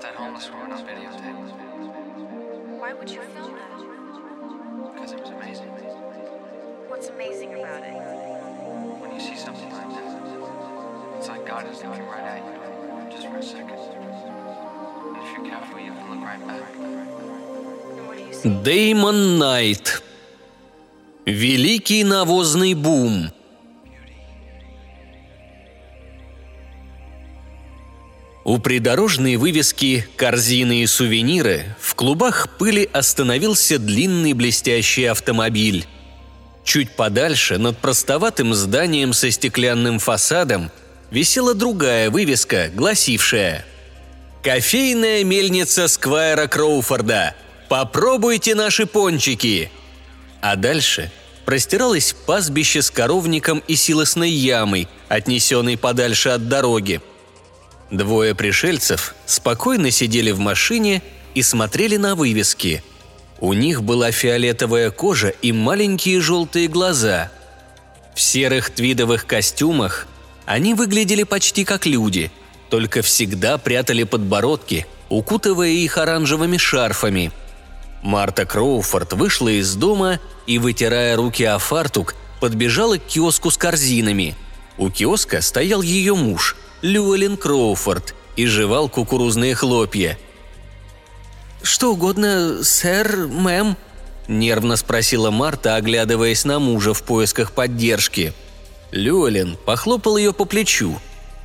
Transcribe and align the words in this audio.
got 0.00 0.12
that 0.12 0.18
homeless 0.18 0.50
woman 0.50 0.72
on 0.72 0.82
videotape 0.86 2.78
Why 2.80 2.92
would 2.94 3.10
you 3.10 3.20
film 3.20 3.52
that? 3.54 4.94
because 4.94 5.12
it 5.12 5.20
was 5.20 5.30
amazing. 5.30 5.68
What's 6.88 7.08
amazing 7.08 7.54
about 7.54 7.82
it? 7.82 7.92
When 9.00 9.12
you 9.14 9.20
see 9.20 9.36
something 9.36 9.70
like 9.70 9.90
that, 9.90 11.18
it's 11.18 11.28
like 11.28 11.46
God 11.46 11.66
is 11.70 11.82
looking 11.84 12.06
right 12.06 12.24
at 12.24 12.40
you, 12.44 13.10
just 13.12 13.26
for 13.28 13.36
a 13.36 13.42
second. 13.42 13.78
And 13.78 15.16
if 15.22 15.32
you're 15.36 15.46
careful, 15.50 15.78
you 15.80 15.92
can 15.92 16.10
look 16.10 16.24
right 16.24 16.46
back. 16.46 16.64
Деймон 18.64 19.38
Найт. 19.38 20.02
Великий 21.26 22.04
навозный 22.04 22.74
бум. 22.74 23.30
У 28.50 28.58
придорожной 28.58 29.36
вывески 29.36 30.08
«Корзины 30.16 30.82
и 30.82 30.86
сувениры» 30.88 31.76
в 31.78 31.94
клубах 31.94 32.48
пыли 32.58 32.90
остановился 32.92 33.78
длинный 33.78 34.32
блестящий 34.32 35.04
автомобиль. 35.04 35.86
Чуть 36.64 36.90
подальше, 36.90 37.58
над 37.58 37.78
простоватым 37.78 38.52
зданием 38.54 39.12
со 39.12 39.30
стеклянным 39.30 40.00
фасадом, 40.00 40.72
висела 41.12 41.54
другая 41.54 42.10
вывеска, 42.10 42.72
гласившая 42.74 43.64
«Кофейная 44.42 45.22
мельница 45.22 45.86
Сквайра 45.86 46.48
Кроуфорда. 46.48 47.36
Попробуйте 47.68 48.56
наши 48.56 48.84
пончики!» 48.86 49.70
А 50.40 50.56
дальше 50.56 51.12
простиралось 51.44 52.16
пастбище 52.26 52.82
с 52.82 52.90
коровником 52.90 53.62
и 53.68 53.76
силосной 53.76 54.30
ямой, 54.30 54.88
отнесенной 55.08 55.78
подальше 55.78 56.30
от 56.30 56.48
дороги. 56.48 57.00
Двое 57.90 58.34
пришельцев 58.34 59.14
спокойно 59.26 59.90
сидели 59.90 60.30
в 60.30 60.38
машине 60.38 61.02
и 61.34 61.42
смотрели 61.42 61.96
на 61.96 62.14
вывески. 62.14 62.82
У 63.40 63.52
них 63.52 63.82
была 63.82 64.12
фиолетовая 64.12 64.90
кожа 64.90 65.28
и 65.42 65.50
маленькие 65.52 66.20
желтые 66.20 66.68
глаза. 66.68 67.30
В 68.14 68.20
серых 68.20 68.70
твидовых 68.70 69.26
костюмах 69.26 70.06
они 70.46 70.74
выглядели 70.74 71.22
почти 71.22 71.64
как 71.64 71.86
люди, 71.86 72.30
только 72.68 73.02
всегда 73.02 73.58
прятали 73.58 74.04
подбородки, 74.04 74.86
укутывая 75.08 75.70
их 75.70 75.98
оранжевыми 75.98 76.58
шарфами. 76.58 77.32
Марта 78.02 78.46
Кроуфорд 78.46 79.12
вышла 79.14 79.48
из 79.48 79.74
дома 79.74 80.20
и, 80.46 80.58
вытирая 80.58 81.16
руки 81.16 81.44
о 81.44 81.58
фартук, 81.58 82.14
подбежала 82.40 82.96
к 82.96 83.04
киоску 83.04 83.50
с 83.50 83.56
корзинами. 83.56 84.36
У 84.80 84.88
киоска 84.88 85.42
стоял 85.42 85.82
ее 85.82 86.14
муж, 86.14 86.56
Люэлин 86.80 87.36
Кроуфорд, 87.36 88.14
и 88.34 88.46
жевал 88.46 88.88
кукурузные 88.88 89.54
хлопья. 89.54 90.18
«Что 91.62 91.92
угодно, 91.92 92.64
сэр, 92.64 93.26
мэм?»– 93.26 93.76
нервно 94.26 94.76
спросила 94.76 95.30
Марта, 95.30 95.76
оглядываясь 95.76 96.46
на 96.46 96.58
мужа 96.58 96.94
в 96.94 97.02
поисках 97.02 97.52
поддержки. 97.52 98.32
Люэлин 98.90 99.58
похлопал 99.66 100.16
ее 100.16 100.32
по 100.32 100.46
плечу. 100.46 100.98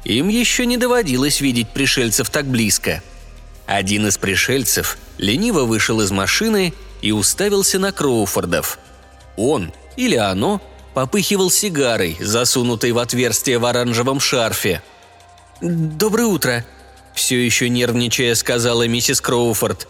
Им 0.05 0.29
еще 0.29 0.65
не 0.65 0.77
доводилось 0.77 1.41
видеть 1.41 1.67
пришельцев 1.67 2.29
так 2.29 2.45
близко. 2.45 3.03
Один 3.65 4.07
из 4.07 4.17
пришельцев 4.17 4.97
лениво 5.17 5.65
вышел 5.65 5.99
из 5.99 6.09
машины 6.09 6.73
и 7.01 7.11
уставился 7.11 7.79
на 7.79 7.91
Кроуфордов. 7.91 8.79
Он 9.35 9.73
или 9.97 10.15
оно 10.15 10.61
попыхивал 10.95 11.51
сигарой, 11.51 12.17
засунутой 12.21 12.93
в 12.93 12.99
отверстие 12.99 13.59
в 13.59 13.65
оранжевом 13.65 14.21
шарфе. 14.21 14.81
«Доброе 15.61 16.27
утро»,– 16.27 16.65
все 17.13 17.45
еще 17.45 17.67
нервничая 17.69 18.33
сказала 18.33 18.87
миссис 18.87 19.19
Кроуфорд. 19.19 19.89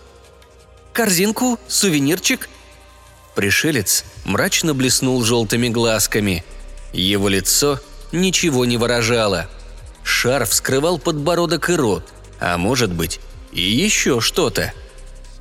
«Корзинку? 0.94 1.59
Сувенирчик?» 1.67 2.50
Пришелец 3.36 4.03
мрачно 4.23 4.73
блеснул 4.73 5.23
желтыми 5.23 5.70
глазками. 5.70 6.43
Его 6.92 7.30
лицо 7.30 7.80
ничего 8.11 8.66
не 8.66 8.77
выражало. 8.77 9.48
Шарф 10.04 10.54
скрывал 10.54 10.98
подбородок 10.98 11.70
и 11.70 11.76
рот, 11.76 12.04
а 12.39 12.58
может 12.58 12.92
быть, 12.92 13.20
и 13.52 13.61
еще 13.61 14.22
что-то. 14.22 14.73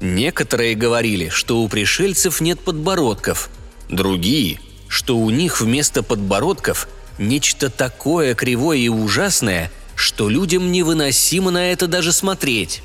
Некоторые 0.01 0.75
говорили, 0.75 1.31
что 1.31 1.63
у 1.63 1.69
пришельцев 1.69 2.43
нет 2.43 2.61
подбородков, 2.61 3.49
другие, 3.89 4.59
что 4.95 5.17
у 5.19 5.29
них 5.29 5.61
вместо 5.61 6.05
подбородков 6.05 6.89
нечто 7.19 7.69
такое 7.69 8.37
кривое 8.37 8.77
и 8.77 8.89
ужасное, 8.89 9.73
что 9.97 10.29
людям 10.29 10.71
невыносимо 10.71 11.51
на 11.51 11.73
это 11.73 11.89
даже 11.89 12.13
смотреть. 12.13 12.81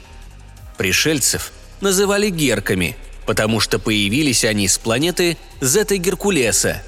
Пришельцев 0.76 1.52
называли 1.82 2.32
герками, 2.32 2.98
потому 3.28 3.60
что 3.60 3.78
появились 3.78 4.44
они 4.44 4.68
с 4.68 4.80
планеты 4.80 5.38
Зета 5.62 5.98
Геркулеса. 5.98 6.82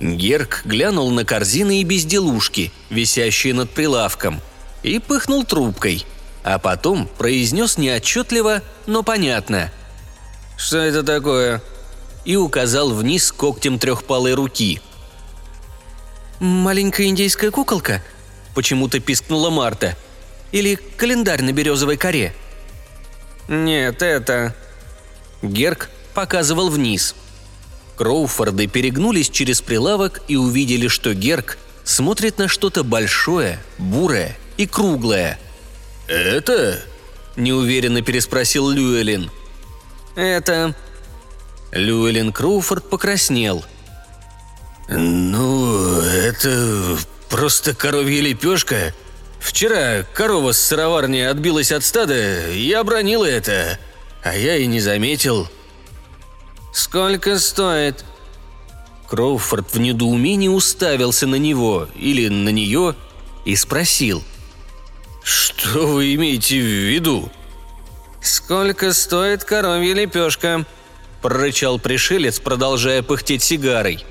Герк 0.00 0.62
глянул 0.64 1.10
на 1.10 1.26
корзины 1.26 1.82
и 1.82 1.84
безделушки, 1.84 2.72
висящие 2.88 3.52
над 3.52 3.68
прилавком, 3.68 4.40
и 4.82 4.98
пыхнул 5.00 5.44
трубкой, 5.44 6.06
а 6.44 6.58
потом 6.58 7.10
произнес 7.18 7.76
неотчетливо, 7.76 8.62
но 8.86 9.02
понятно. 9.02 9.70
«Что 10.56 10.78
это 10.78 11.02
такое?» 11.02 11.62
И 12.26 12.36
указал 12.36 12.90
вниз 12.90 13.32
когтем 13.32 13.78
трехпалой 13.78 14.34
руки. 14.34 14.82
«Маленькая 16.40 17.06
индейская 17.06 17.50
куколка?»– 17.50 18.02
почему-то 18.54 19.00
пискнула 19.00 19.48
Марта. 19.48 19.96
«Или 20.52 20.74
календарь 20.74 21.42
на 21.42 21.52
березовой 21.52 21.96
коре?» 21.96 22.34
«Нет, 23.48 24.02
это...» 24.02 24.54
Герк 25.40 25.88
показывал 26.14 26.68
вниз. 26.68 27.14
Кроуфорды 27.96 28.66
перегнулись 28.66 29.30
через 29.30 29.62
прилавок 29.62 30.20
и 30.28 30.36
увидели, 30.36 30.88
что 30.88 31.14
Герк 31.14 31.56
смотрит 31.84 32.38
на 32.38 32.48
что-то 32.48 32.82
большое, 32.82 33.60
бурое 33.78 34.36
и 34.56 34.66
круглое. 34.66 35.38
«Это?»– 36.08 36.82
неуверенно 37.36 38.02
переспросил 38.02 38.68
Люэлин. 38.68 39.30
«Это...» 40.16 40.74
Люэлин 41.72 42.32
Кроуфорд 42.32 42.88
покраснел. 42.88 43.64
«Ну, 44.88 46.00
это 46.00 46.96
просто 47.28 47.74
коровья 47.74 48.22
лепешка. 48.22 48.94
Вчера 49.40 50.04
корова 50.14 50.52
с 50.52 50.58
сыроварни 50.58 51.20
отбилась 51.20 51.72
от 51.72 51.84
стада, 51.84 52.50
я 52.50 52.80
обронила 52.80 53.24
это, 53.24 53.78
а 54.22 54.36
я 54.36 54.56
и 54.56 54.66
не 54.66 54.80
заметил». 54.80 55.48
«Сколько 56.72 57.38
стоит?» 57.38 58.04
Кроуфорд 59.08 59.72
в 59.72 59.78
недоумении 59.78 60.48
уставился 60.48 61.26
на 61.26 61.36
него 61.36 61.88
или 61.94 62.28
на 62.28 62.50
нее 62.50 62.94
и 63.44 63.56
спросил. 63.56 64.22
«Что 65.22 65.86
вы 65.86 66.14
имеете 66.14 66.60
в 66.60 66.64
виду?» 66.64 67.30
«Сколько 68.20 68.92
стоит 68.92 69.44
коровья 69.44 69.94
лепешка?»– 69.94 70.64
прорычал 71.26 71.80
пришелец, 71.80 72.38
продолжая 72.38 73.02
пыхтеть 73.02 73.42
сигарой. 73.42 74.04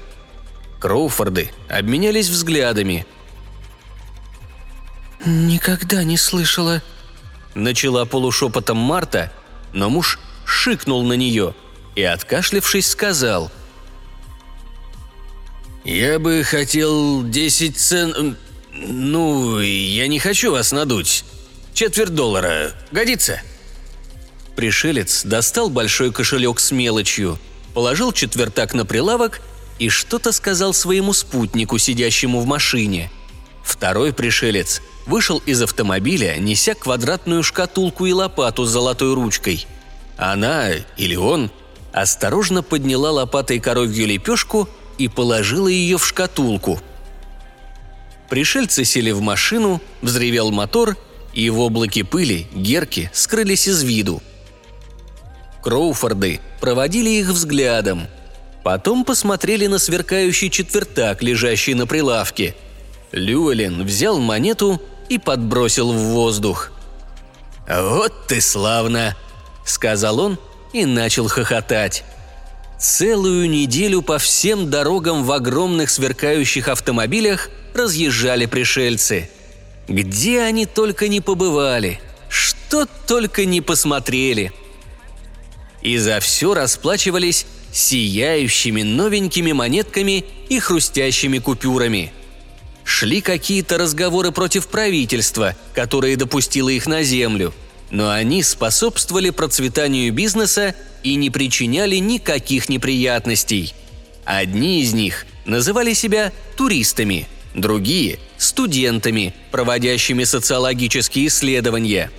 Кроуфорды 0.82 1.50
обменялись 1.70 2.28
взглядами. 2.28 3.08
«Никогда 5.26 6.04
не 6.04 6.18
слышала»,– 6.18 6.84
начала 7.56 8.04
полушепотом 8.04 8.76
Марта, 8.76 9.32
но 9.72 9.90
муж 9.90 10.20
шикнул 10.44 11.04
на 11.04 11.14
нее 11.14 11.56
и, 11.96 12.04
откашлившись, 12.04 12.90
сказал– 12.90 13.50
«Я 15.86 16.18
бы 16.18 16.44
хотел 16.44 17.24
десять 17.24 17.78
цен... 17.78 18.36
Ну, 18.74 19.60
я 19.60 20.08
не 20.08 20.18
хочу 20.18 20.52
вас 20.52 20.72
надуть. 20.72 21.24
Четверть 21.74 22.14
доллара. 22.14 22.74
Годится?» 22.92 23.40
Пришелец 24.56 25.24
достал 25.24 25.70
большой 25.70 26.12
кошелек 26.12 26.60
с 26.60 26.72
мелочью, 26.72 27.38
положил 27.74 28.14
четвертак 28.14 28.74
на 28.74 28.86
прилавок 28.86 29.42
и 29.80 29.90
что-то 29.90 30.32
сказал 30.32 30.74
своему 30.74 31.14
спутнику, 31.14 31.78
сидящему 31.78 32.40
в 32.40 32.46
машине. 32.46 33.12
Второй 33.64 34.14
пришелец 34.14 34.82
вышел 35.06 35.40
из 35.46 35.62
автомобиля, 35.62 36.38
неся 36.38 36.74
квадратную 36.74 37.44
шкатулку 37.44 38.06
и 38.06 38.14
лопату 38.14 38.66
с 38.66 38.70
золотой 38.70 39.14
ручкой. 39.14 39.68
Она, 40.18 40.70
или 40.98 41.16
он, 41.16 41.52
осторожно 41.92 42.64
подняла 42.64 43.12
лопатой 43.12 43.60
коровью 43.60 44.08
лепешку 44.08 44.70
и 44.98 45.10
положила 45.10 45.68
ее 45.68 45.98
в 45.98 46.08
шкатулку. 46.08 46.80
Пришельцы 48.30 48.86
сели 48.86 49.12
в 49.12 49.20
машину, 49.20 49.82
взревел 50.02 50.52
мотор, 50.52 50.96
и 51.34 51.50
в 51.50 51.60
облаке 51.60 52.06
пыли 52.06 52.48
герки 52.54 53.12
скрылись 53.14 53.68
из 53.68 53.84
виду. 53.84 54.24
Кроуфорды 55.66 56.42
проводили 56.62 57.10
их 57.10 57.30
взглядом. 57.30 58.06
Потом 58.64 59.04
посмотрели 59.04 59.66
на 59.66 59.80
сверкающий 59.80 60.52
четвертак, 60.52 61.24
лежащий 61.24 61.74
на 61.74 61.88
прилавке. 61.88 62.56
Люэлин 63.12 63.84
взял 63.84 64.20
монету 64.20 64.80
и 65.10 65.18
подбросил 65.18 65.92
в 65.92 65.98
воздух. 65.98 66.72
«Вот 67.68 68.28
ты 68.28 68.42
славно!»– 68.42 69.18
сказал 69.66 70.20
он 70.20 70.40
и 70.72 70.86
начал 70.86 71.28
хохотать. 71.28 72.04
Целую 72.78 73.50
неделю 73.50 74.04
по 74.04 74.20
всем 74.20 74.70
дорогам 74.70 75.24
в 75.24 75.32
огромных 75.32 75.90
сверкающих 75.90 76.68
автомобилях 76.68 77.50
разъезжали 77.74 78.46
пришельцы. 78.46 79.32
Где 79.88 80.42
они 80.42 80.68
только 80.68 81.08
не 81.08 81.22
побывали, 81.22 82.00
что 82.30 82.88
только 83.08 83.46
не 83.46 83.62
посмотрели. 83.62 84.54
И 85.86 86.00
за 86.00 86.20
все 86.20 86.56
расплачивались 86.56 87.46
сияющими 87.72 88.82
новенькими 88.82 89.52
монетками 89.52 90.26
и 90.50 90.58
хрустящими 90.58 91.38
купюрами. 91.38 92.12
Шли 92.84 93.22
какие-то 93.22 93.78
разговоры 93.78 94.32
против 94.32 94.68
правительства, 94.68 95.56
которое 95.76 96.16
допустило 96.16 96.70
их 96.70 96.88
на 96.88 97.04
землю, 97.04 97.54
но 97.92 98.10
они 98.10 98.42
способствовали 98.42 99.30
процветанию 99.30 100.12
бизнеса 100.12 100.74
и 101.04 101.14
не 101.14 101.30
причиняли 101.30 101.98
никаких 101.98 102.68
неприятностей. 102.68 103.76
Одни 104.26 104.82
из 104.82 104.92
них 104.94 105.28
называли 105.46 105.94
себя 105.94 106.34
туристами, 106.58 107.28
другие– 107.54 108.18
студентами, 108.40 109.36
проводящими 109.52 110.24
социологические 110.24 111.28
исследования. 111.28 112.10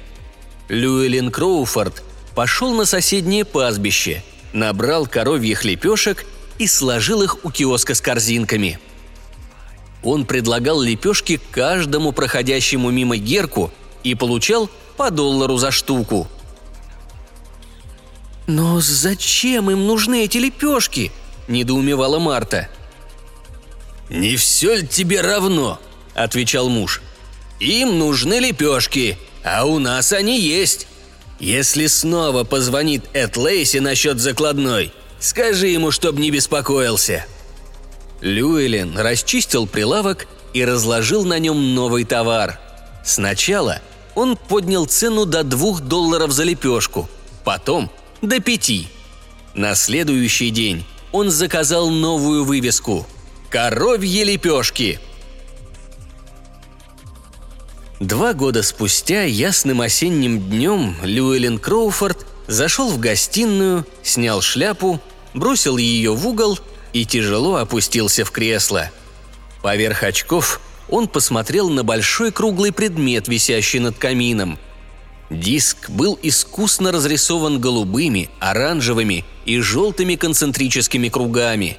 Люэлин 0.69 1.33
Кроуфорд 1.33 2.05
пошел 2.37 2.75
на 2.75 2.85
соседнее 2.85 3.47
пастбище, 3.47 4.23
набрал 4.53 5.07
коровьих 5.07 5.65
лепешек 5.65 6.27
и 6.59 6.67
сложил 6.67 7.23
их 7.23 7.45
у 7.45 7.51
киоска 7.51 7.95
с 7.95 8.03
корзинками. 8.03 8.79
Он 10.05 10.27
предлагал 10.27 10.83
лепешки 10.83 11.41
каждому 11.51 12.13
проходящему 12.13 12.91
мимо 12.91 13.17
Герку 13.17 13.73
и 14.05 14.15
получал 14.15 14.69
по 14.99 15.11
доллару 15.11 15.57
за 15.57 15.71
штуку. 15.71 16.29
«Но 18.47 18.81
зачем 18.81 19.71
им 19.71 19.87
нужны 19.87 20.25
эти 20.25 20.37
лепешки?»– 20.37 21.13
недоумевала 21.49 22.19
Марта. 22.19 22.69
«Не 24.11 24.37
все 24.37 24.77
ли 24.77 24.87
тебе 24.87 25.23
равно?»– 25.23 25.81
отвечал 26.15 26.69
муж. 26.69 27.01
«Им 27.61 27.99
нужны 27.99 28.41
лепешки, 28.41 29.17
а 29.43 29.65
у 29.65 29.79
нас 29.79 30.13
они 30.13 30.39
есть. 30.39 30.87
Если 31.39 31.87
снова 31.87 32.45
позвонит 32.45 33.05
Эд 33.13 33.37
Лейси 33.37 33.79
насчет 33.79 34.19
закладной, 34.19 34.93
скажи 35.21 35.69
ему, 35.69 35.91
чтоб 35.91 36.19
не 36.19 36.31
беспокоился». 36.31 37.27
Люэлин 38.21 38.99
расчистил 38.99 39.67
прилавок 39.67 40.27
и 40.55 40.65
разложил 40.65 41.25
на 41.25 41.39
нем 41.39 41.75
новый 41.75 42.05
товар. 42.05 42.59
Сначала 43.05 43.81
он 44.15 44.37
поднял 44.37 44.87
цену 44.87 45.27
до 45.27 45.45
двух 45.45 45.83
долларов 45.83 46.33
за 46.33 46.45
лепешку, 46.45 47.09
потом 47.45 47.91
до 48.23 48.41
пяти. 48.41 48.89
На 49.55 49.75
следующий 49.75 50.51
день 50.51 50.85
он 51.13 51.31
заказал 51.31 51.91
новую 51.91 52.45
вывеску 52.45 53.07
«Коровьи 53.51 54.25
лепешки». 54.25 54.99
Два 58.01 58.35
года 58.35 58.63
спустя, 58.63 59.23
ясным 59.23 59.81
осенним 59.81 60.39
днем, 60.51 60.97
Люэлин 61.03 61.59
Кроуфорд 61.59 62.27
зашел 62.47 62.91
в 62.91 62.99
гостиную, 62.99 63.87
снял 64.03 64.43
шляпу, 64.43 65.01
бросил 65.33 65.79
ее 65.79 66.15
в 66.15 66.27
угол 66.29 66.59
и 66.93 67.07
тяжело 67.07 67.57
опустился 67.57 68.27
в 68.27 68.31
кресло. 68.31 68.91
Поверх 69.63 70.03
очков 70.03 70.61
он 70.91 71.09
посмотрел 71.09 71.71
на 71.71 71.85
большой 71.85 72.33
круглый 72.33 72.71
предмет, 72.71 73.29
висящий 73.29 73.79
над 73.79 73.97
камином. 73.97 74.59
Диск 75.31 75.89
был 75.89 76.19
искусно 76.23 76.93
разрисован 76.93 77.61
голубыми, 77.61 78.29
оранжевыми 78.41 79.25
и 79.47 79.59
желтыми 79.59 80.17
концентрическими 80.17 81.09
кругами. 81.09 81.79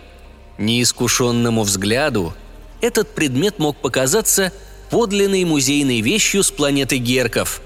Неискушенному 0.58 1.62
взгляду 1.62 2.34
этот 2.82 3.14
предмет 3.14 3.60
мог 3.60 3.78
показаться 3.78 4.52
подлинной 4.90 5.44
музейной 5.46 6.02
вещью 6.02 6.44
с 6.44 6.52
планеты 6.52 6.98
Герков. 6.98 7.62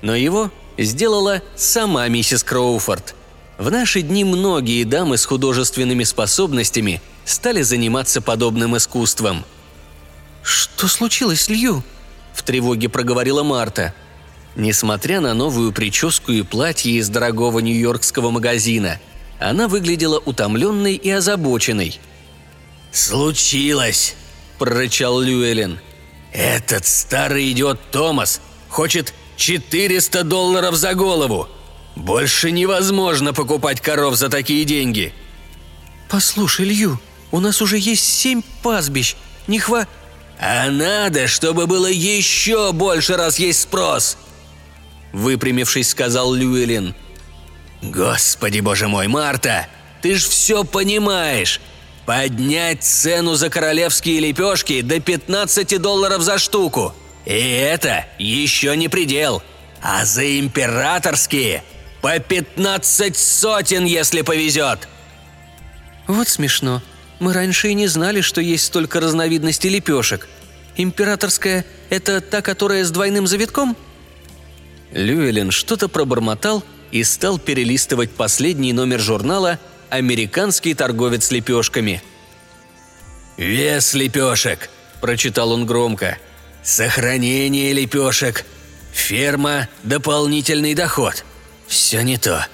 Но 0.00 0.14
его 0.14 0.50
сделала 0.78 1.42
сама 1.56 2.08
миссис 2.08 2.42
Кроуфорд. 2.42 3.14
В 3.58 3.70
наши 3.70 4.02
дни 4.02 4.24
многие 4.24 4.84
дамы 4.84 5.18
с 5.18 5.24
художественными 5.24 6.04
способностями 6.04 7.00
стали 7.24 7.62
заниматься 7.62 8.20
подобным 8.20 8.76
искусством. 8.76 9.44
«Что 10.42 10.88
случилось, 10.88 11.48
Лью?»– 11.48 11.84
в 12.34 12.42
тревоге 12.42 12.88
проговорила 12.88 13.42
Марта. 13.42 13.94
Несмотря 14.56 15.20
на 15.20 15.32
новую 15.34 15.72
прическу 15.72 16.32
и 16.32 16.42
платье 16.42 16.92
из 16.92 17.08
дорогого 17.08 17.60
нью-йоркского 17.60 18.30
магазина, 18.30 19.00
она 19.38 19.68
выглядела 19.68 20.18
утомленной 20.18 20.94
и 20.94 21.10
озабоченной. 21.10 22.00
«Случилось!»– 22.90 24.14
прорычал 24.58 25.20
Люэлен. 25.20 25.78
«Этот 26.32 26.86
старый 26.86 27.50
идиот 27.52 27.78
Томас 27.90 28.40
хочет 28.68 29.12
400 29.36 30.24
долларов 30.24 30.76
за 30.76 30.94
голову! 30.94 31.48
Больше 31.94 32.50
невозможно 32.50 33.34
покупать 33.34 33.80
коров 33.80 34.16
за 34.16 34.28
такие 34.28 34.64
деньги!» 34.64 35.12
«Послушай, 36.08 36.66
Лью, 36.66 37.00
у 37.30 37.40
нас 37.40 37.60
уже 37.60 37.78
есть 37.78 38.04
семь 38.04 38.42
пастбищ. 38.62 39.14
Не 39.46 39.58
хва...» 39.58 39.86
«А 40.38 40.70
надо, 40.70 41.28
чтобы 41.28 41.66
было 41.66 41.86
еще 41.86 42.72
больше 42.72 43.16
раз 43.16 43.38
есть 43.38 43.62
спрос!» 43.62 44.16
Выпрямившись, 45.12 45.90
сказал 45.90 46.32
Люэлин. 46.32 46.94
«Господи 47.82 48.60
боже 48.60 48.88
мой, 48.88 49.06
Марта, 49.06 49.68
ты 50.00 50.16
ж 50.16 50.24
все 50.24 50.64
понимаешь! 50.64 51.60
Поднять 52.06 52.82
цену 52.82 53.34
за 53.34 53.48
королевские 53.48 54.18
лепешки 54.20 54.80
до 54.80 55.00
15 55.00 55.80
долларов 55.80 56.22
за 56.22 56.38
штуку! 56.38 56.94
И 57.24 57.32
это 57.32 58.06
еще 58.18 58.76
не 58.76 58.88
предел! 58.88 59.42
А 59.80 60.04
за 60.04 60.38
императорские 60.38 61.62
по 62.00 62.18
15 62.18 63.16
сотен, 63.16 63.84
если 63.84 64.22
повезет!» 64.22 64.88
«Вот 66.08 66.28
смешно. 66.28 66.82
Мы 67.20 67.32
раньше 67.32 67.68
и 67.68 67.74
не 67.74 67.86
знали, 67.86 68.20
что 68.20 68.40
есть 68.40 68.64
столько 68.64 68.98
разновидностей 69.00 69.70
лепешек. 69.70 70.28
Императорская– 70.76 71.64
это 71.90 72.20
та, 72.20 72.42
которая 72.42 72.84
с 72.84 72.90
двойным 72.90 73.28
завитком?» 73.28 73.76
Люэлин 74.90 75.52
что-то 75.52 75.88
пробормотал 75.88 76.64
и 76.90 77.04
стал 77.04 77.38
перелистывать 77.38 78.10
последний 78.10 78.72
номер 78.72 79.00
журнала 79.00 79.58
«Американский 79.92 80.72
торговец 80.72 81.30
лепешками». 81.30 82.02
«Вес 83.36 83.92
лепешек»,– 83.92 84.70
прочитал 85.02 85.52
он 85.52 85.66
громко. 85.66 86.16
«Сохранение 86.62 87.74
лепешек. 87.74 88.46
Ферма– 88.90 89.68
дополнительный 89.82 90.72
доход. 90.72 91.26
Все 91.66 92.00
не 92.00 92.16
то. 92.16 92.46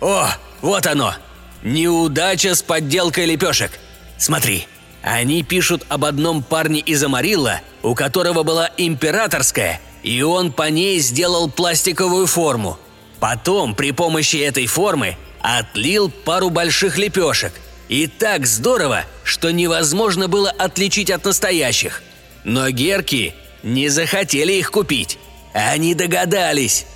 О, 0.00 0.28
вот 0.60 0.86
оно! 0.86 1.16
Неудача 1.64 2.54
с 2.54 2.62
подделкой 2.62 3.26
лепешек. 3.26 3.72
Смотри, 4.16 4.68
они 5.02 5.42
пишут 5.42 5.84
об 5.88 6.04
одном 6.04 6.44
парне 6.44 6.78
из 6.78 7.02
Амарилла, 7.02 7.62
у 7.82 7.96
которого 7.96 8.44
была 8.44 8.70
императорская, 8.76 9.80
и 10.04 10.22
он 10.22 10.52
по 10.52 10.70
ней 10.70 11.00
сделал 11.00 11.50
пластиковую 11.50 12.28
форму. 12.28 12.78
Потом 13.18 13.74
при 13.74 13.90
помощи 13.90 14.36
этой 14.36 14.68
формы 14.68 15.16
отлил 15.46 16.10
пару 16.10 16.50
больших 16.50 16.98
лепешек. 16.98 17.52
И 17.88 18.06
так 18.06 18.46
здорово, 18.46 19.04
что 19.22 19.50
невозможно 19.52 20.28
было 20.28 20.50
отличить 20.50 21.10
от 21.10 21.24
настоящих. 21.24 22.02
Но 22.44 22.68
герки 22.70 23.34
не 23.62 23.88
захотели 23.88 24.52
их 24.52 24.70
купить. 24.70 25.18
Они 25.52 25.94
догадались. 25.94 26.86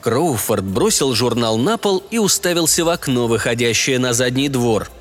Кроуфорд 0.00 0.64
бросил 0.64 1.14
журнал 1.14 1.56
на 1.56 1.78
пол 1.78 2.02
и 2.10 2.18
уставился 2.18 2.84
в 2.84 2.88
окно, 2.88 3.26
выходящее 3.26 3.98
на 3.98 4.12
задний 4.12 4.48
двор– 4.48 4.90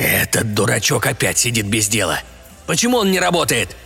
«Этот 0.00 0.54
дурачок 0.54 1.04
опять 1.04 1.36
сидит 1.36 1.66
без 1.66 1.86
дела. 1.86 2.20
Почему 2.66 2.96
он 2.96 3.10
не 3.10 3.20
работает?» 3.20 3.76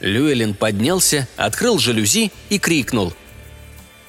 Люэлин 0.00 0.52
поднялся, 0.52 1.26
открыл 1.38 1.78
жалюзи 1.78 2.30
и 2.50 2.58
крикнул. 2.58 3.14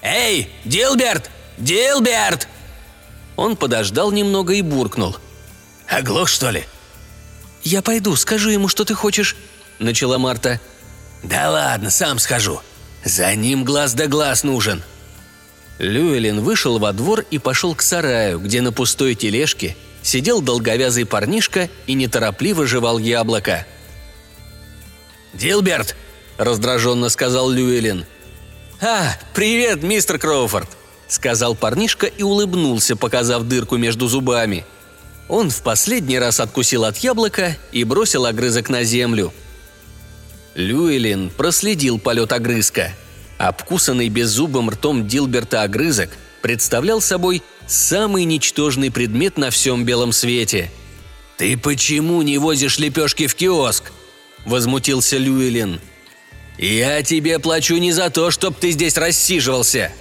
«Эй, 0.02 0.50
Дилберт! 0.66 1.30
Дилберт!» 1.60 2.48
Он 3.36 3.56
подождал 3.56 4.12
немного 4.12 4.54
и 4.54 4.62
буркнул. 4.62 5.16
«Оглох, 5.88 6.28
что 6.28 6.50
ли?» 6.50 6.66
«Я 7.64 7.82
пойду, 7.82 8.16
скажу 8.16 8.50
ему, 8.50 8.68
что 8.68 8.86
ты 8.86 8.94
хочешь»,— 8.94 9.36
начала 9.80 10.18
Марта. 10.18 10.60
«Да 11.24 11.52
ладно, 11.52 11.90
сам 11.90 12.20
схожу. 12.20 12.62
За 13.04 13.34
ним 13.36 13.64
глаз 13.64 13.94
да 13.94 14.08
глаз 14.08 14.44
нужен». 14.44 14.82
Люэлин 15.78 16.42
вышел 16.42 16.80
во 16.80 16.92
двор 16.92 17.26
и 17.32 17.38
пошел 17.38 17.76
к 17.76 17.82
сараю, 17.82 18.40
где 18.40 18.62
на 18.62 18.72
пустой 18.72 19.16
тележке 19.16 19.78
сидел 20.02 20.42
долговязый 20.42 21.06
парнишка 21.06 21.70
и 21.88 21.94
неторопливо 21.94 22.66
жевал 22.66 22.98
яблоко. 22.98 23.66
«Дилберт!»– 25.34 25.96
раздраженно 26.38 27.10
сказал 27.10 27.50
Люэлин. 27.50 28.06
«А, 28.82 29.14
привет, 29.34 29.84
мистер 29.84 30.20
Кроуфорд!»– 30.20 30.70
сказал 31.10 31.56
парнишка 31.56 32.06
и 32.06 32.24
улыбнулся, 32.24 32.96
показав 32.96 33.44
дырку 33.44 33.76
между 33.76 34.08
зубами. 34.08 34.66
Он 35.28 35.50
в 35.50 35.62
последний 35.62 36.18
раз 36.18 36.40
откусил 36.40 36.86
от 36.86 36.98
яблока 36.98 37.58
и 37.72 37.84
бросил 37.84 38.26
огрызок 38.26 38.70
на 38.70 38.84
землю. 38.84 39.34
Люэлин 40.56 41.30
проследил 41.32 42.00
полет 42.00 42.32
огрызка. 42.32 42.94
Обкусанный 43.38 44.10
беззубым 44.10 44.70
ртом 44.70 45.08
Дилберта 45.08 45.64
огрызок 45.64 46.10
представлял 46.42 47.02
собой 47.02 47.44
самый 47.68 48.26
ничтожный 48.26 48.92
предмет 48.92 49.38
на 49.38 49.50
всем 49.50 49.86
белом 49.86 50.12
свете. 50.12 50.72
«Ты 51.38 51.58
почему 51.58 52.22
не 52.22 52.38
возишь 52.38 52.80
лепешки 52.80 53.28
в 53.28 53.36
киоск?»– 53.36 53.92
возмутился 54.46 55.18
Люэлин. 55.18 55.80
«Я 56.58 57.02
тебе 57.04 57.40
плачу 57.40 57.78
не 57.78 57.94
за 57.94 58.10
то, 58.10 58.32
чтоб 58.32 58.56
ты 58.58 58.72
здесь 58.72 58.98
рассиживался!» 58.98 59.92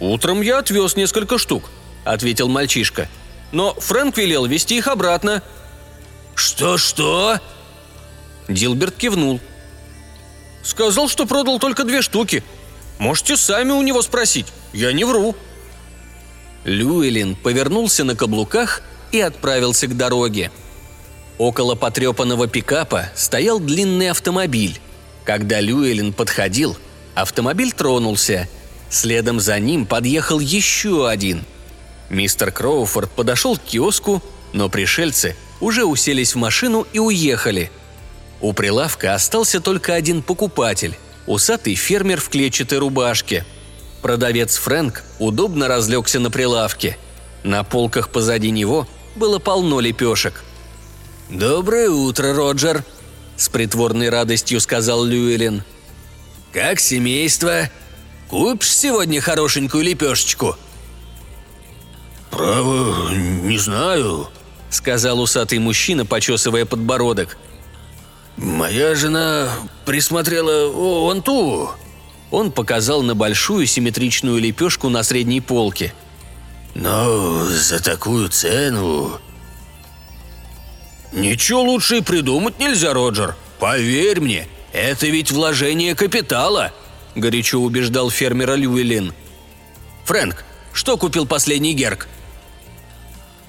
«Утром 0.00 0.40
я 0.40 0.58
отвез 0.58 0.96
несколько 0.96 1.38
штук»,– 1.38 1.70
ответил 2.04 2.48
мальчишка. 2.48 3.08
«Но 3.52 3.74
Фрэнк 3.74 4.16
велел 4.16 4.46
вести 4.46 4.78
их 4.78 4.88
обратно». 4.88 5.42
«Что-что?» 6.34 7.38
Дилберт 8.48 8.96
кивнул. 8.96 9.40
«Сказал, 10.62 11.08
что 11.08 11.26
продал 11.26 11.58
только 11.58 11.84
две 11.84 12.00
штуки. 12.00 12.42
Можете 12.98 13.36
сами 13.36 13.72
у 13.72 13.82
него 13.82 14.00
спросить. 14.00 14.46
Я 14.72 14.92
не 14.92 15.04
вру». 15.04 15.36
Люэлин 16.64 17.36
повернулся 17.36 18.04
на 18.04 18.16
каблуках 18.16 18.82
и 19.12 19.20
отправился 19.20 19.86
к 19.86 19.96
дороге. 19.96 20.50
Около 21.38 21.74
потрепанного 21.74 22.46
пикапа 22.48 23.10
стоял 23.14 23.60
длинный 23.60 24.10
автомобиль. 24.10 24.78
Когда 25.24 25.60
Люэлин 25.60 26.12
подходил, 26.12 26.76
автомобиль 27.14 27.72
тронулся. 27.72 28.48
Следом 28.90 29.38
за 29.38 29.58
ним 29.60 29.86
подъехал 29.86 30.40
еще 30.40 31.08
один. 31.08 31.44
Мистер 32.10 32.50
Кроуфорд 32.50 33.10
подошел 33.10 33.56
к 33.56 33.62
киоску, 33.62 34.20
но 34.52 34.68
пришельцы 34.68 35.36
уже 35.60 35.84
уселись 35.84 36.34
в 36.34 36.38
машину 36.38 36.86
и 36.92 36.98
уехали. 36.98 37.70
У 38.40 38.52
прилавка 38.52 39.14
остался 39.14 39.60
только 39.60 39.94
один 39.94 40.22
покупатель– 40.22 40.98
усатый 41.26 41.76
фермер 41.76 42.20
в 42.20 42.28
клетчатой 42.28 42.78
рубашке. 42.78 43.44
Продавец 44.02 44.56
Фрэнк 44.56 45.04
удобно 45.18 45.68
разлегся 45.68 46.18
на 46.18 46.30
прилавке. 46.30 46.96
На 47.44 47.62
полках 47.62 48.08
позади 48.08 48.50
него 48.50 48.88
было 49.14 49.38
полно 49.38 49.78
лепешек. 49.78 50.42
«Доброе 51.28 51.90
утро, 51.90 52.34
Роджер», 52.34 52.82
с 53.36 53.48
притворной 53.48 54.08
радостью 54.08 54.60
сказал 54.60 55.04
Люэлин. 55.04 55.62
«Как 56.52 56.80
семейство? 56.80 57.70
Купишь 58.30 58.72
сегодня 58.76 59.20
хорошенькую 59.20 59.82
лепешечку?» 59.82 60.56
«Право, 62.30 63.10
не 63.10 63.58
знаю»,— 63.58 64.28
сказал 64.70 65.20
усатый 65.20 65.58
мужчина, 65.58 66.06
почесывая 66.06 66.64
подбородок. 66.64 67.36
«Моя 68.36 68.94
жена 68.94 69.50
присмотрела 69.84 70.70
вон 70.70 71.22
ту». 71.22 71.70
Он 72.30 72.52
показал 72.52 73.02
на 73.02 73.16
большую 73.16 73.66
симметричную 73.66 74.38
лепешку 74.38 74.88
на 74.88 75.02
средней 75.02 75.40
полке. 75.40 75.92
«Но 76.76 77.44
за 77.46 77.82
такую 77.82 78.28
цену...» 78.28 79.18
«Ничего 81.12 81.62
лучше 81.62 81.96
и 81.96 82.00
придумать 82.00 82.60
нельзя, 82.60 82.94
Роджер. 82.94 83.34
Поверь 83.58 84.20
мне, 84.20 84.46
это 84.72 85.08
ведь 85.08 85.32
вложение 85.32 85.96
капитала»,– 85.96 86.72
горячо 87.14 87.60
убеждал 87.60 88.10
фермера 88.10 88.54
Люэлин. 88.54 89.12
«Фрэнк, 90.04 90.44
что 90.72 90.96
купил 90.96 91.26
последний 91.26 91.74
Герк?» 91.74 92.08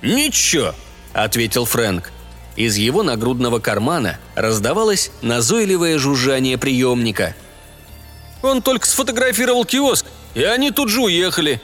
«Ничего»,– 0.02 0.74
ответил 1.14 1.66
Фрэнк. 1.66 2.12
Из 2.56 2.76
его 2.76 3.04
нагрудного 3.04 3.60
кармана 3.60 4.20
раздавалось 4.36 5.12
назойливое 5.22 5.98
жужжание 5.98 6.58
приемника. 6.58 7.36
«Он 8.42 8.62
только 8.62 8.88
сфотографировал 8.88 9.66
киоск, 9.66 10.06
и 10.34 10.44
они 10.44 10.72
тут 10.72 10.90
же 10.90 11.02
уехали». 11.02 11.62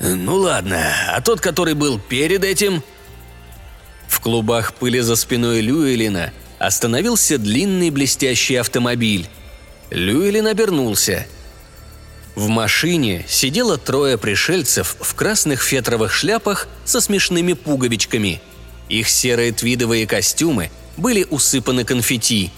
«Ну 0.00 0.36
ладно, 0.36 0.92
а 1.08 1.20
тот, 1.22 1.40
который 1.40 1.74
был 1.74 1.98
перед 1.98 2.44
этим...» 2.44 2.82
В 4.08 4.20
клубах 4.20 4.74
пыли 4.74 5.00
за 5.00 5.16
спиной 5.16 5.60
Люэлина 5.60 6.32
остановился 6.58 7.38
длинный 7.38 7.90
блестящий 7.90 8.56
автомобиль. 8.56 9.28
Люэлин 9.90 10.46
обернулся. 10.46 11.26
В 12.34 12.48
машине 12.48 13.24
сидело 13.28 13.78
трое 13.78 14.18
пришельцев 14.18 14.96
в 15.00 15.14
красных 15.14 15.62
фетровых 15.62 16.12
шляпах 16.12 16.68
со 16.84 17.00
смешными 17.00 17.54
пуговичками. 17.54 18.42
Их 18.88 19.08
серые 19.08 19.52
твидовые 19.52 20.06
костюмы 20.06 20.70
были 20.96 21.24
усыпаны 21.24 21.84
конфетти. 21.84 22.50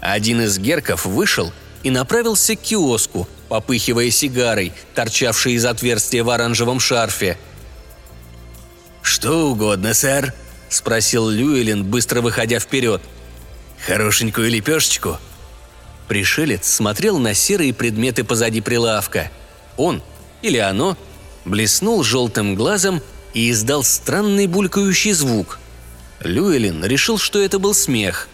Один 0.00 0.42
из 0.42 0.58
герков 0.58 1.06
вышел 1.06 1.52
и 1.82 1.90
направился 1.90 2.56
к 2.56 2.60
киоску, 2.60 3.28
попыхивая 3.48 4.10
сигарой, 4.10 4.72
торчавшей 4.94 5.54
из 5.54 5.64
отверстия 5.64 6.24
в 6.24 6.30
оранжевом 6.30 6.80
шарфе. 6.80 7.38
«Что 9.02 9.50
угодно, 9.50 9.94
сэр»,– 9.94 10.34
спросил 10.68 11.28
Люэлин, 11.28 11.84
быстро 11.84 12.20
выходя 12.20 12.58
вперед. 12.58 13.00
«Хорошенькую 13.86 14.50
лепешечку?» 14.50 15.18
Пришелец 16.08 16.66
смотрел 16.66 17.18
на 17.18 17.34
серые 17.34 17.72
предметы 17.72 18.24
позади 18.24 18.60
прилавка. 18.60 19.30
Он, 19.76 20.02
или 20.42 20.58
оно, 20.58 20.96
блеснул 21.44 22.02
желтым 22.02 22.54
глазом 22.54 23.00
и 23.34 23.50
издал 23.50 23.82
странный 23.84 24.46
булькающий 24.46 25.12
звук. 25.12 25.58
Люэлин 26.20 26.84
решил, 26.84 27.18
что 27.18 27.40
это 27.40 27.58
был 27.58 27.74
смех. 27.74 28.28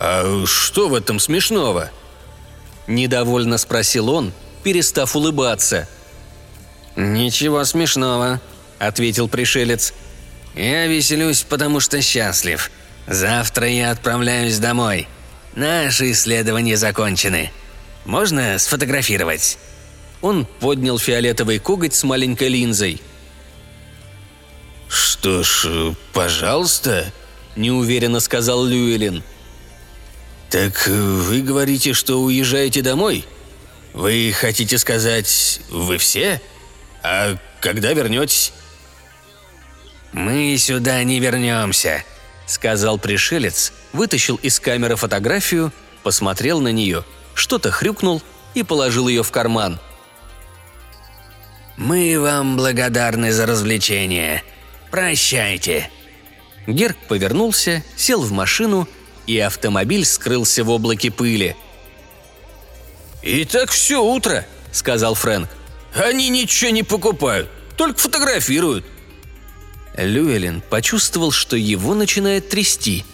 «А 0.00 0.44
что 0.46 0.88
в 0.88 0.94
этом 0.94 1.20
смешного?» 1.20 1.90
Недовольно 2.86 3.58
спросил 3.58 4.10
он, 4.10 4.32
перестав 4.62 5.14
улыбаться. 5.16 5.88
«Ничего 6.96 7.64
смешного»,— 7.64 8.40
ответил 8.78 9.28
пришелец. 9.28 9.94
Я 10.54 10.86
веселюсь, 10.86 11.42
потому 11.42 11.80
что 11.80 12.00
счастлив. 12.00 12.70
Завтра 13.06 13.68
я 13.68 13.90
отправляюсь 13.90 14.58
домой. 14.58 15.08
Наши 15.54 16.10
исследования 16.10 16.76
закончены. 16.76 17.50
Можно 18.04 18.58
сфотографировать?» 18.58 19.58
Он 20.20 20.46
поднял 20.46 20.98
фиолетовый 20.98 21.58
коготь 21.58 21.94
с 21.94 22.02
маленькой 22.02 22.48
линзой. 22.48 23.00
«Что 24.88 25.42
ж, 25.42 25.94
пожалуйста»,– 26.12 27.12
неуверенно 27.56 28.20
сказал 28.20 28.64
Люэлин. 28.64 29.22
«Так 30.50 30.86
вы 30.86 31.42
говорите, 31.42 31.92
что 31.92 32.22
уезжаете 32.22 32.80
домой? 32.80 33.24
Вы 33.92 34.34
хотите 34.36 34.78
сказать, 34.78 35.60
вы 35.68 35.98
все? 35.98 36.40
А 37.02 37.36
когда 37.60 37.92
вернетесь?» 37.92 38.52
«Мы 40.12 40.56
сюда 40.58 41.02
не 41.04 41.20
вернемся»,— 41.20 42.04
сказал 42.46 42.98
пришелец, 42.98 43.72
вытащил 43.94 44.36
из 44.36 44.60
камеры 44.60 44.96
фотографию, 44.96 45.72
посмотрел 46.02 46.60
на 46.60 46.68
нее, 46.68 47.04
что-то 47.34 47.70
хрюкнул 47.70 48.22
и 48.52 48.62
положил 48.62 49.08
ее 49.08 49.22
в 49.22 49.30
карман. 49.30 49.80
«Мы 51.78 52.20
вам 52.20 52.58
благодарны 52.58 53.32
за 53.32 53.46
развлечение. 53.46 54.44
Прощайте». 54.90 55.90
Герк 56.66 56.96
повернулся, 57.08 57.82
сел 57.96 58.20
в 58.20 58.32
машину, 58.32 58.86
и 59.26 59.38
автомобиль 59.38 60.04
скрылся 60.04 60.62
в 60.64 60.70
облаке 60.70 61.10
пыли. 61.10 61.56
«И 63.22 63.44
так 63.44 63.70
все 63.70 64.02
утро»,— 64.04 64.46
сказал 64.72 65.14
Фрэнк. 65.14 65.48
«Они 65.94 66.28
ничего 66.28 66.70
не 66.70 66.82
покупают, 66.82 67.48
только 67.76 67.98
фотографируют. 67.98 68.84
Люэлин 69.96 70.60
почувствовал, 70.60 71.30
что 71.30 71.56
его 71.56 71.94
начинает 71.94 72.48
трясти. 72.48 73.04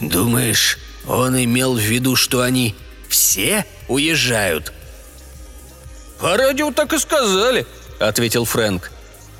«Думаешь, 0.00 0.78
он 1.06 1.42
имел 1.42 1.74
в 1.74 1.80
виду, 1.80 2.16
что 2.16 2.42
они 2.42 2.74
все 3.08 3.64
уезжают?» 3.88 4.72
«По 6.20 6.36
радио 6.36 6.70
так 6.72 6.92
и 6.92 6.98
сказали»,— 6.98 7.66
ответил 7.98 8.44
Фрэнк. 8.44 8.90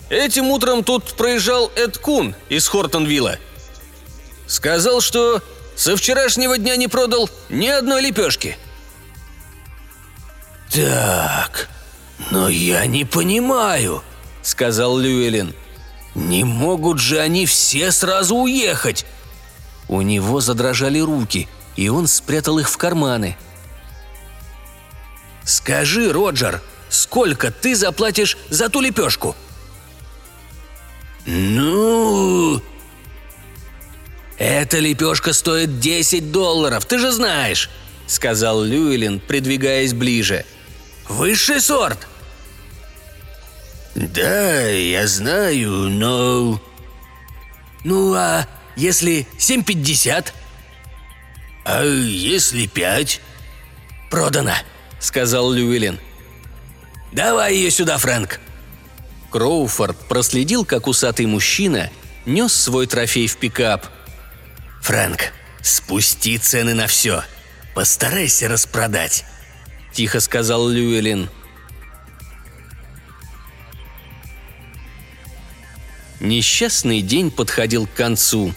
«Этим 0.08 0.46
утром 0.46 0.84
тут 0.84 1.14
проезжал 1.14 1.70
Эд 1.74 1.98
Кун 1.98 2.34
из 2.48 2.68
Хортонвилла. 2.68 3.38
Сказал, 4.46 5.00
что 5.00 5.42
со 5.74 5.96
вчерашнего 5.96 6.58
дня 6.58 6.76
не 6.76 6.88
продал 6.88 7.28
ни 7.48 7.66
одной 7.66 8.02
лепешки». 8.02 8.56
«Так, 10.70 11.68
но 12.30 12.48
я 12.48 12.86
не 12.86 13.04
понимаю»,— 13.04 14.02
сказал 14.42 14.98
Люэлин. 14.98 15.54
Не 16.16 16.44
могут 16.44 16.98
же 16.98 17.20
они 17.20 17.44
все 17.44 17.92
сразу 17.92 18.36
уехать!» 18.36 19.04
У 19.88 20.02
него 20.02 20.40
задрожали 20.40 20.98
руки, 20.98 21.48
и 21.76 21.88
он 21.88 22.06
спрятал 22.06 22.58
их 22.58 22.68
в 22.68 22.76
карманы. 22.76 23.36
Скажи, 25.44 26.12
Роджер, 26.12 26.60
сколько 26.88 27.52
ты 27.52 27.76
заплатишь 27.76 28.36
за 28.50 28.68
ту 28.68 28.80
лепешку?» 28.80 29.36
«Ну...» 31.24 32.60
«Эта 34.38 34.80
лепешка 34.80 35.32
стоит 35.32 35.78
10 35.78 36.32
долларов, 36.32 36.84
ты 36.84 36.98
же 36.98 37.12
знаешь»,— 37.12 37.70
сказал 38.06 38.62
Люэлин, 38.62 39.20
придвигаясь 39.20 39.94
ближе. 39.94 40.44
«Высший 41.08 41.60
сорт!» 41.60 42.06
«Да, 43.94 44.66
я 44.68 45.06
знаю, 45.06 45.70
но...» 45.70 46.60
«Ну 47.84 48.14
а 48.14 48.46
если 48.76 49.26
7,50?» 49.38 50.32
«А 51.64 51.84
если 51.84 52.66
пять?» 52.66 53.20
«Продано»,— 54.10 54.54
сказал 55.00 55.50
Люэлин. 55.50 55.98
«Давай 57.12 57.54
ее 57.54 57.70
сюда, 57.70 57.98
Фрэнк». 57.98 58.40
Кроуфорд 59.30 59.98
проследил, 60.08 60.64
как 60.64 60.86
усатый 60.86 61.26
мужчина 61.26 61.90
нес 62.24 62.52
свой 62.54 62.86
трофей 62.86 63.26
в 63.26 63.36
пикап. 63.36 63.86
«Фрэнк, 64.82 65.32
спусти 65.62 66.38
цены 66.38 66.74
на 66.74 66.86
все. 66.86 67.24
Постарайся 67.74 68.48
распродать»,— 68.48 69.24
тихо 69.92 70.20
сказал 70.20 70.68
Люэлин. 70.68 71.28
Несчастный 76.20 77.02
день 77.02 77.30
подходил 77.30 77.86
к 77.86 77.92
концу. 77.92 78.54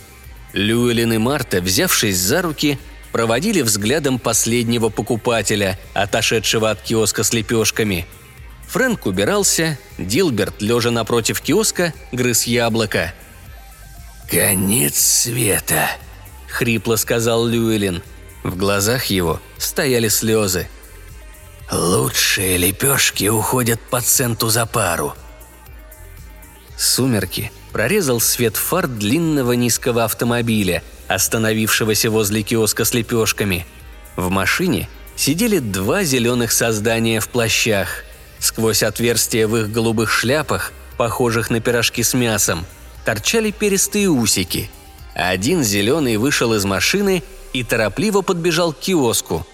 Люэлин 0.54 1.14
и 1.14 1.18
Марта, 1.18 1.62
взявшись 1.62 2.18
за 2.18 2.42
руки, 2.42 2.80
проводили 3.12 3.62
взглядом 3.62 4.20
последнего 4.20 4.90
покупателя, 4.90 5.80
отошедшего 5.94 6.70
от 6.70 6.82
киоска 6.82 7.24
с 7.24 7.34
лепешками. 7.34 8.06
Фрэнк 8.68 9.06
убирался, 9.06 9.80
Дилберт, 9.98 10.62
лежа 10.62 10.92
напротив 10.92 11.42
киоска, 11.42 11.94
грыз 12.12 12.44
яблоко. 12.44 13.14
«Конец 14.30 15.00
света»,— 15.00 15.90
хрипло 16.48 16.96
сказал 16.96 17.48
Люэлин. 17.48 18.04
В 18.44 18.56
глазах 18.56 19.06
его 19.06 19.42
стояли 19.58 20.08
слезы. 20.08 20.68
«Лучшие 21.72 22.58
лепешки 22.58 23.28
уходят 23.28 23.80
по 23.80 24.02
центу 24.02 24.50
за 24.50 24.66
пару», 24.66 25.16
Сумерки 26.80 27.52
прорезал 27.74 28.22
свет 28.22 28.56
фар 28.56 28.88
длинного 28.88 29.52
низкого 29.52 30.06
автомобиля, 30.06 30.82
остановившегося 31.10 32.10
возле 32.10 32.42
киоска 32.42 32.86
с 32.86 32.94
лепешками. 32.94 33.66
В 34.16 34.30
машине 34.30 34.88
сидели 35.18 35.60
два 35.60 36.06
зеленых 36.06 36.54
создания 36.54 37.20
в 37.20 37.28
плащах. 37.28 38.06
Сквозь 38.40 38.82
отверстия 38.82 39.46
в 39.46 39.58
их 39.58 39.70
голубых 39.74 40.10
шляпах, 40.10 40.72
похожих 40.98 41.50
на 41.50 41.60
пирожки 41.60 42.02
с 42.02 42.14
мясом, 42.14 42.66
торчали 43.04 43.52
перистые 43.52 44.08
усики. 44.08 44.70
Один 45.14 45.66
зеленый 45.66 46.16
вышел 46.16 46.54
из 46.54 46.64
машины 46.64 47.24
и 47.52 47.66
торопливо 47.66 48.22
подбежал 48.22 48.72
к 48.72 48.80
киоску. 48.80 49.46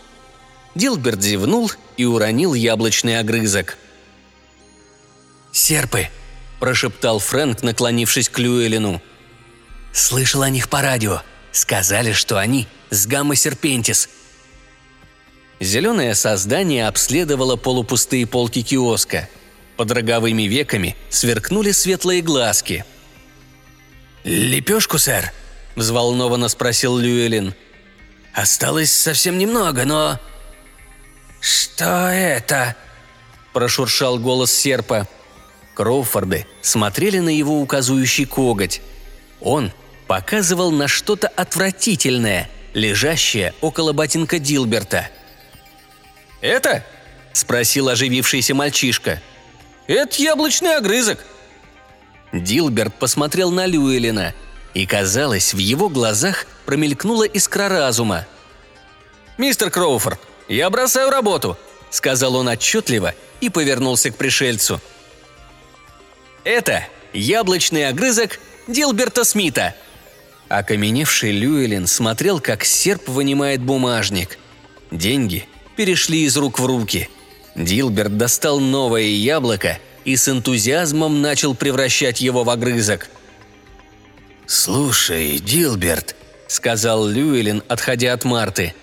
Дилберт 0.76 1.24
зевнул 1.24 1.72
и 1.98 2.06
уронил 2.06 2.54
яблочный 2.54 3.18
огрызок. 3.18 3.80
«Серпы!»– 5.52 6.10
прошептал 6.60 7.20
Фрэнк, 7.20 7.64
наклонившись 7.64 8.30
к 8.30 8.40
Люэлину. 8.40 9.02
«Слышал 9.94 10.42
о 10.42 10.50
них 10.50 10.70
по 10.70 10.82
радио. 10.82 11.22
Сказали, 11.52 12.12
что 12.12 12.38
они 12.38 12.68
с 12.90 13.08
гамма-серпентис». 13.08 14.10
Зеленое 15.60 16.14
создание 16.16 16.88
обследовало 16.88 17.56
полупустые 17.56 18.28
полки 18.28 18.62
киоска. 18.62 19.30
Под 19.78 19.92
роговыми 19.92 20.44
веками 20.44 20.96
сверкнули 21.10 21.72
светлые 21.72 22.22
глазки. 22.22 22.86
«Лепешку, 24.24 24.98
сэр?»– 24.98 25.32
взволнованно 25.76 26.50
спросил 26.50 26.98
Люэлин. 26.98 27.54
«Осталось 28.34 28.92
совсем 28.92 29.38
немного, 29.38 29.86
но...» 29.86 30.20
«Что 31.40 32.10
это?»– 32.10 32.76
прошуршал 33.54 34.18
голос 34.18 34.52
серпа. 34.52 35.08
Кроуфорды 35.76 36.48
смотрели 36.62 37.20
на 37.20 37.30
его 37.30 37.62
указывающий 37.62 38.26
коготь. 38.26 38.82
Он 39.42 39.72
показывал 40.08 40.72
на 40.72 40.88
что-то 40.88 41.28
отвратительное, 41.28 42.50
лежащее 42.74 43.54
около 43.62 43.92
ботинка 43.92 44.40
Дилберта. 44.40 45.10
«Это?»– 46.42 46.84
спросил 47.34 47.90
оживившийся 47.90 48.56
мальчишка. 48.56 49.22
«Это 49.88 50.22
яблочный 50.22 50.78
огрызок». 50.78 51.20
Дилберт 52.32 52.96
посмотрел 52.96 53.52
на 53.52 53.66
Люэлина, 53.66 54.34
и, 54.74 54.86
казалось, 54.86 55.54
в 55.54 55.58
его 55.58 55.90
глазах 55.90 56.46
промелькнула 56.66 57.26
искра 57.26 57.68
разума. 57.70 58.26
«Мистер 59.38 59.70
Кроуфорд, 59.70 60.20
я 60.48 60.70
бросаю 60.70 61.10
работу»,– 61.10 61.58
сказал 61.90 62.36
он 62.36 62.48
отчетливо 62.48 63.14
и 63.42 63.50
повернулся 63.50 64.12
к 64.12 64.16
пришельцу– 64.16 64.80
это 66.46 66.88
яблочный 67.12 67.90
огрызок 67.90 68.40
Дилберта 68.68 69.26
Смита. 69.26 69.76
Окаменевший 70.48 71.32
Люэлин 71.32 71.88
смотрел, 71.88 72.40
как 72.40 72.64
серп 72.64 73.10
вынимает 73.10 73.62
бумажник. 73.62 74.38
Деньги 74.92 75.48
перешли 75.76 76.24
из 76.24 76.38
рук 76.38 76.60
в 76.60 76.66
руки. 76.66 77.10
Дилберт 77.56 78.18
достал 78.18 78.60
новое 78.60 79.02
яблоко 79.04 79.80
и 80.06 80.16
с 80.16 80.30
энтузиазмом 80.30 81.22
начал 81.22 81.56
превращать 81.56 82.22
его 82.22 82.44
в 82.44 82.50
огрызок. 82.50 83.10
«Слушай, 84.46 85.40
Дилберт»,— 85.40 86.16
сказал 86.48 87.08
Люэлин, 87.08 87.64
отходя 87.68 88.14
от 88.14 88.24
Марты. 88.24 88.76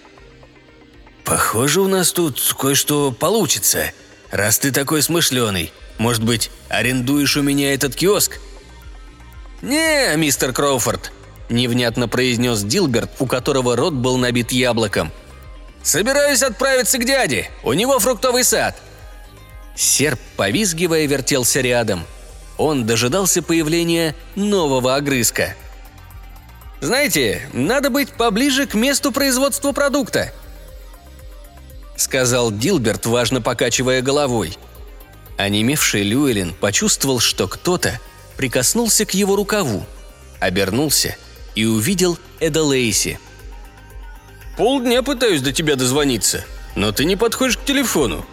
«Похоже, 1.24 1.80
у 1.80 1.86
нас 1.86 2.10
тут 2.12 2.40
кое-что 2.58 3.12
получится, 3.12 3.92
раз 4.32 4.58
ты 4.58 4.72
такой 4.72 5.02
смышленый. 5.02 5.72
Может 6.02 6.24
быть, 6.24 6.50
арендуешь 6.68 7.36
у 7.36 7.42
меня 7.42 7.72
этот 7.74 7.94
киоск?» 7.94 8.40
«Не, 9.62 10.16
мистер 10.16 10.52
Кроуфорд»,– 10.52 11.12
невнятно 11.48 12.08
произнес 12.08 12.64
Дилберт, 12.64 13.12
у 13.20 13.26
которого 13.26 13.76
рот 13.76 13.94
был 13.94 14.16
набит 14.16 14.50
яблоком. 14.50 15.12
«Собираюсь 15.84 16.42
отправиться 16.42 16.98
к 16.98 17.04
дяде. 17.04 17.48
У 17.62 17.72
него 17.72 18.00
фруктовый 18.00 18.42
сад». 18.42 18.76
Серп, 19.76 20.18
повизгивая, 20.36 21.06
вертелся 21.06 21.60
рядом. 21.60 22.04
Он 22.58 22.84
дожидался 22.84 23.40
появления 23.40 24.16
нового 24.34 24.96
огрызка. 24.96 25.54
«Знаете, 26.80 27.48
надо 27.52 27.90
быть 27.90 28.10
поближе 28.10 28.66
к 28.66 28.74
месту 28.74 29.12
производства 29.12 29.70
продукта»,– 29.70 30.32
сказал 31.96 32.50
Дилберт, 32.50 33.06
важно 33.06 33.40
покачивая 33.40 34.02
головой– 34.02 34.58
Онемевший 35.42 36.04
Люэлин 36.04 36.54
почувствовал, 36.54 37.18
что 37.18 37.48
кто-то 37.48 37.98
прикоснулся 38.36 39.04
к 39.04 39.12
его 39.12 39.34
рукаву, 39.34 39.84
обернулся 40.38 41.16
и 41.56 41.64
увидел 41.64 42.16
Эда 42.38 42.62
Лейси. 42.62 43.18
«Полдня 44.56 45.02
пытаюсь 45.02 45.40
до 45.40 45.52
тебя 45.52 45.74
дозвониться, 45.74 46.44
но 46.76 46.92
ты 46.92 47.04
не 47.04 47.16
подходишь 47.16 47.58
к 47.58 47.64
телефону. 47.64 48.24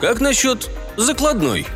Как 0.00 0.20
насчет 0.20 0.70
закладной?» 0.96 1.66